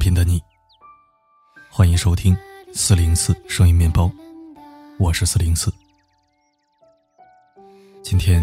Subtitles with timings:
[0.00, 0.42] 同的城市，同频的你。
[1.68, 2.36] 欢迎收听
[2.72, 4.10] 四零四声音面包，
[4.98, 5.70] 我是四零四。
[8.02, 8.42] 今天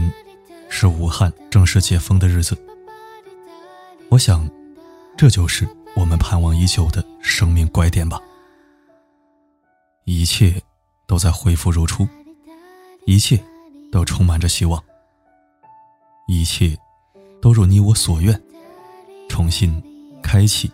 [0.70, 2.55] 是武汉正式解封的日子，
[4.09, 4.48] 我想，
[5.18, 8.22] 这就是我们盼望已久的生命拐点吧。
[10.05, 10.62] 一切
[11.08, 12.08] 都在恢复如初，
[13.05, 13.44] 一切
[13.92, 14.81] 都充满着希望，
[16.28, 16.78] 一切
[17.42, 18.39] 都如你我所愿。
[19.28, 19.84] 重新
[20.23, 20.72] 开启，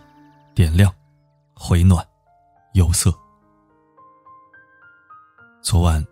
[0.54, 0.94] 点亮，
[1.52, 2.06] 回暖，
[2.74, 3.12] 有色。
[5.60, 6.04] 昨晚，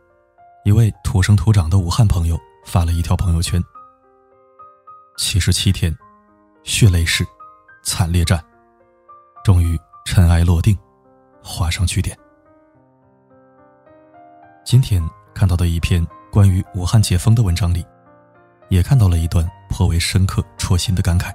[0.65, 3.63] 一位土生土长的武汉朋友发了一条朋友圈：
[5.17, 5.97] 七十七天，
[6.65, 7.25] 血泪史，
[7.85, 8.45] 惨烈战，
[9.45, 10.77] 终于尘埃落定，
[11.41, 12.19] 画上句点。
[14.65, 15.01] 今天
[15.33, 17.87] 看到的一篇关于武汉解封的文章里，
[18.71, 21.33] 也看到了一段颇为深刻戳心的感慨。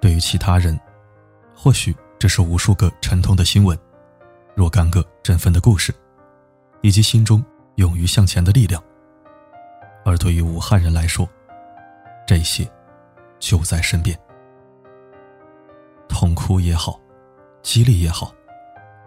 [0.00, 0.78] 对于其他人，
[1.54, 3.78] 或许这是无数个沉痛的新闻，
[4.54, 5.94] 若干个振奋的故事，
[6.82, 7.42] 以及心中
[7.76, 8.82] 勇于向前的力量。
[10.04, 11.28] 而对于武汉人来说，
[12.26, 12.70] 这些
[13.38, 14.18] 就在身边，
[16.08, 17.00] 痛哭也好，
[17.62, 18.32] 激励也好，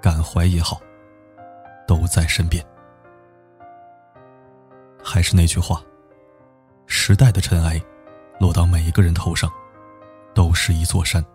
[0.01, 0.79] 感怀也好，
[1.87, 2.65] 都在身边。
[5.03, 5.81] 还是那句话，
[6.87, 7.81] 时代的尘埃
[8.39, 9.51] 落到每一个人头上。
[10.37, 11.25] 都是一座山。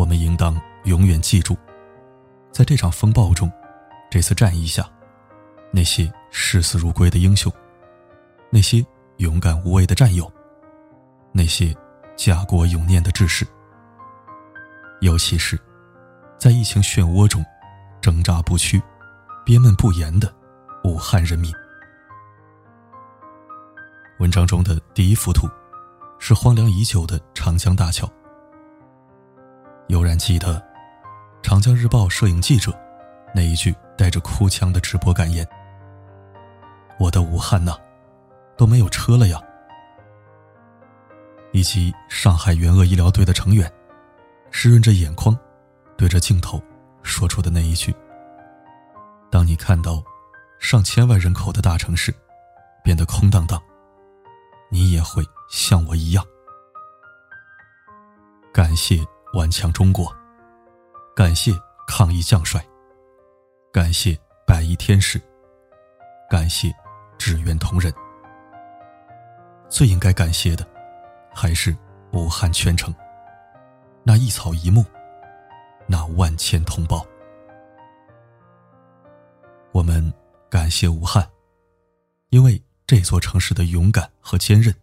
[0.00, 1.54] 我们应当永远记住，
[2.50, 3.52] 在这场风暴中，
[4.10, 4.88] 这次战役下，
[5.70, 7.52] 那些视死如归的英雄，
[8.48, 8.82] 那些
[9.18, 10.32] 勇敢无畏的战友，
[11.32, 11.76] 那些
[12.16, 13.46] 家国永念的志士，
[15.02, 15.60] 尤其是，
[16.38, 17.44] 在疫情漩涡中
[18.00, 18.80] 挣扎不屈、
[19.44, 20.34] 憋闷不言的
[20.82, 21.52] 武汉人民。
[24.18, 25.46] 文章中的第一幅图。
[26.22, 28.06] 是荒凉已久的长江大桥。
[29.90, 30.54] 悠然记得，
[31.42, 32.72] 《长江日报》摄影记者
[33.34, 35.44] 那一句带着哭腔的直播感言
[37.00, 37.76] ：“我的武汉呐，
[38.56, 39.42] 都没有车了呀。”
[41.52, 43.68] 以及上海援鄂医疗队的成员
[44.52, 45.36] 湿润着眼眶，
[45.96, 46.62] 对着镜头
[47.02, 47.92] 说出的那一句
[49.28, 50.00] ：“当你看到
[50.60, 52.14] 上千万人口的大城市
[52.84, 53.60] 变得空荡荡，
[54.70, 56.24] 你也会。”像我一样，
[58.52, 60.12] 感谢顽强中国，
[61.14, 61.52] 感谢
[61.86, 62.64] 抗疫将帅，
[63.72, 65.20] 感谢白衣天使，
[66.28, 66.74] 感谢
[67.16, 67.92] 志愿同仁。
[69.68, 70.66] 最应该感谢的，
[71.32, 71.76] 还是
[72.12, 72.92] 武汉全城，
[74.02, 74.84] 那一草一木，
[75.86, 77.06] 那万千同胞。
[79.70, 80.12] 我们
[80.48, 81.24] 感谢武汉，
[82.30, 84.74] 因为这座城市的勇敢和坚韧。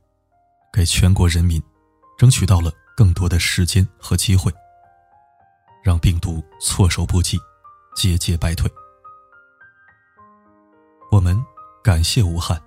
[0.71, 1.61] 给全国人民
[2.17, 4.51] 争取到了更多的时间和机会，
[5.83, 7.37] 让病毒措手不及，
[7.95, 8.67] 节节败退。
[11.11, 11.37] 我们
[11.83, 12.59] 感谢武汉，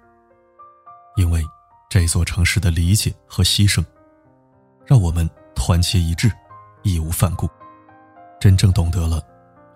[1.17, 1.45] 因为
[1.89, 3.85] 这座城市的理解和牺牲，
[4.87, 6.31] 让我们团结一致，
[6.85, 7.51] 义无反顾，
[8.39, 9.21] 真正懂得了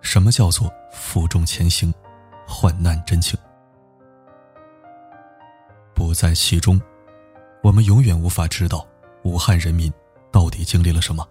[0.03, 1.93] 什么叫做负重前行，
[2.47, 3.37] 患难真情，
[5.97, 6.81] 不在其中。
[7.61, 8.87] 我们永远无法知道
[9.25, 9.93] 武汉人民
[10.35, 11.25] 到底经历了什么，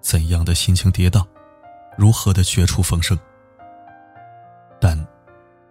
[0.00, 1.24] 怎样的心情跌宕，
[1.96, 3.16] 如何的绝处逢生。
[4.80, 4.98] 但，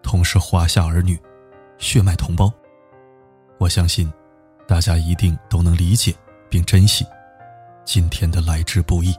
[0.02, 1.22] 同是华夏儿女，
[1.80, 2.50] 血脉同胞，
[3.58, 4.10] 我相信，
[4.66, 6.16] 大家一定都能理解
[6.50, 7.06] 并珍惜
[7.84, 9.14] 今天的来之不易，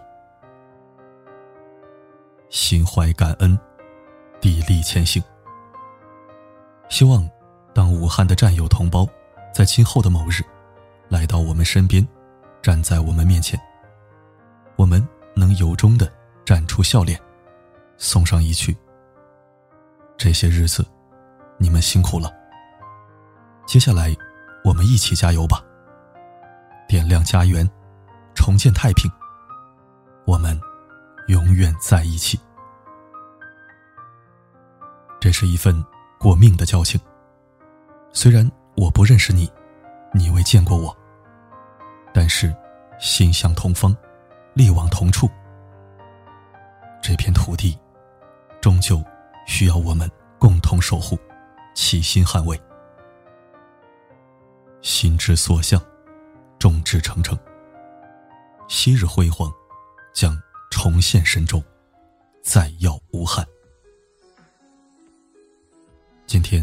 [2.49, 3.51] 心怀感恩，
[4.41, 5.23] 砥砺前行。
[6.89, 7.29] 希望，
[7.75, 9.07] 当武汉的战友同胞。
[9.53, 10.43] 在今后的某日，
[11.11, 12.03] 来到我们身边，
[12.63, 13.61] 站在我们面前，
[14.77, 16.11] 我们能由衷的
[16.45, 17.21] 绽出笑脸，
[17.97, 18.77] 送上一句
[20.17, 20.87] ：“这些日子，
[21.59, 22.33] 你们辛苦了。
[23.67, 24.15] 接下来，
[24.65, 25.63] 我们一起加油吧！
[26.89, 27.69] 点亮家园，
[28.35, 29.11] 重建太平，
[30.27, 30.59] 我们
[31.27, 32.39] 永远在一起。
[35.21, 35.85] 这是一份
[36.19, 37.01] 过命的交情，
[38.13, 39.53] 虽然。”我不认识你，
[40.15, 40.97] 你未见过我。
[42.13, 42.55] 但是，
[42.99, 43.97] 心向同方，
[44.55, 45.29] 力往同处。
[47.03, 47.79] 这片土地，
[48.61, 49.03] 终究
[49.47, 51.19] 需要我们共同守护，
[51.75, 52.61] 齐心捍卫。
[54.83, 55.81] 心之所向，
[56.59, 57.39] 众志成城。
[58.69, 59.53] 昔日辉煌，
[60.13, 61.63] 将重现神州，
[62.43, 63.47] 再耀武汉。
[66.27, 66.63] 今天，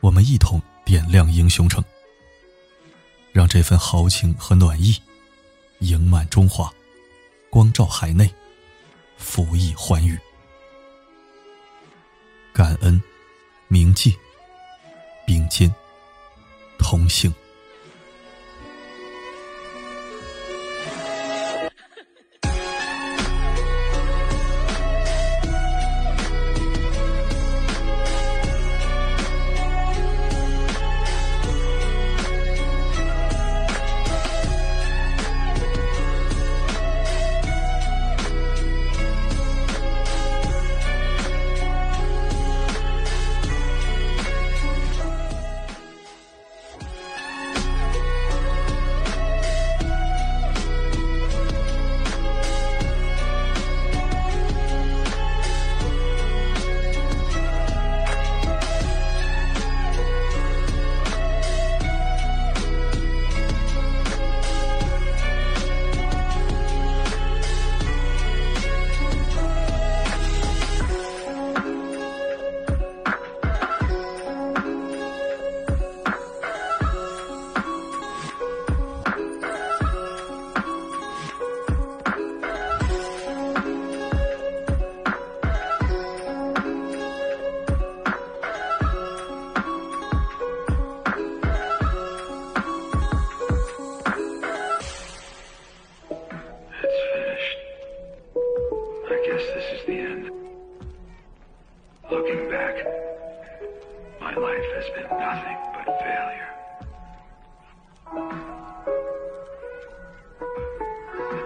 [0.00, 0.60] 我们一同。
[0.84, 1.84] 点亮英雄城，
[3.32, 5.00] 让这份豪情和暖意
[5.80, 6.72] 盈满中华，
[7.50, 8.32] 光照海内，
[9.16, 10.18] 福溢寰宇。
[12.52, 13.00] 感恩，
[13.68, 14.16] 铭记，
[15.26, 15.72] 并肩，
[16.78, 17.32] 同行。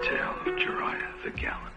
[0.03, 1.73] Tale of Jeriah the Gallant.